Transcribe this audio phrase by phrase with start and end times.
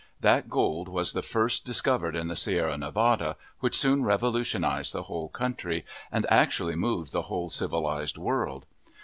[0.19, 5.29] That gold was the first discovered in the Sierra Nevada, which soon revolutionized the whole
[5.29, 8.65] country, and actually moved the whole civilized world.